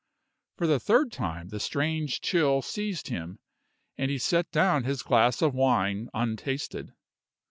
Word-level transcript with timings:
For 0.57 0.65
the 0.65 0.79
third 0.79 1.11
time 1.11 1.49
the 1.49 1.59
strange 1.59 2.21
chill 2.21 2.63
seized 2.63 3.09
him, 3.09 3.37
and 3.99 4.09
he 4.09 4.17
set 4.17 4.51
down 4.51 4.83
his 4.83 5.03
glass 5.03 5.43
of 5.43 5.53
wine 5.53 6.09
untasted. 6.11 6.95